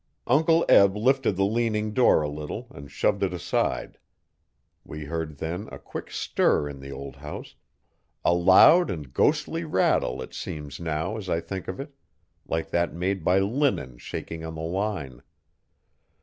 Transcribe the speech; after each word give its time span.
Uncle 0.25 0.65
Eb 0.67 0.97
lifted 0.97 1.35
the 1.35 1.45
leaning 1.45 1.93
door 1.93 2.23
a 2.23 2.27
little 2.27 2.65
and 2.71 2.89
shoved 2.89 3.21
it 3.21 3.35
aside. 3.35 3.99
We 4.83 5.03
heard 5.03 5.37
then 5.37 5.69
a 5.71 5.77
quick 5.77 6.09
stir 6.09 6.67
in 6.67 6.79
the 6.79 6.91
old 6.91 7.17
house 7.17 7.53
a 8.25 8.33
loud 8.33 8.89
and 8.89 9.13
ghostly 9.13 9.63
rattle 9.63 10.19
it 10.23 10.33
seems 10.33 10.79
now 10.79 11.17
as 11.17 11.29
I 11.29 11.39
think 11.39 11.67
of 11.67 11.79
it 11.79 11.93
like 12.47 12.71
that 12.71 12.95
made 12.95 13.23
by 13.23 13.37
linen 13.37 13.99
shaking 13.99 14.43
on 14.43 14.55
the 14.55 14.61
line. 14.63 15.21